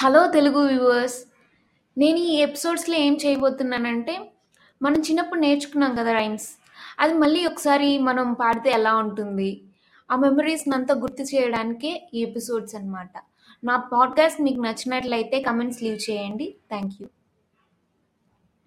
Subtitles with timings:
[0.00, 1.16] Hello Telugu viewers
[1.98, 4.32] నేను ఈ ఎపిసోడ్స్లో ఏం చేయబోతున్నానంటే
[4.82, 6.48] మనం చిన్నప్పుడు నేర్చుకున్నాం కదా రైమ్స్
[7.00, 9.62] అది మళ్ళీ ఒకసారి మనం పాడితే ఎలా ఉంటుంది?
[10.10, 13.10] ఆ మెమరీస్ని అంతా గుర్తు చేయడానికే ఈ ఎపిసోడ్స్ అన్నమాట.
[13.64, 16.54] నా పాడ్కాస్ట్ మీకు నచ్చినట్లయితే కమెంట్స్ లీవ్ చేయండి.
[16.68, 17.08] Thank you